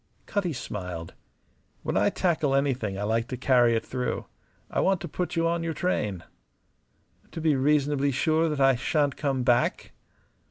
Cutty 0.25 0.51
smiled. 0.51 1.13
"When 1.83 1.95
I 1.95 2.09
tackle 2.09 2.55
anything 2.55 2.97
I 2.97 3.03
like 3.03 3.27
to 3.27 3.37
carry 3.37 3.75
it 3.75 3.85
through. 3.85 4.25
I 4.67 4.79
want 4.79 4.99
to 5.01 5.07
put 5.07 5.35
you 5.35 5.47
on 5.47 5.61
your 5.61 5.75
train." 5.75 6.23
"To 7.31 7.39
be 7.39 7.55
reasonably 7.55 8.09
sure 8.09 8.49
that 8.49 8.59
I 8.59 8.75
shan't 8.75 9.15
come 9.15 9.43
back?" 9.43 9.91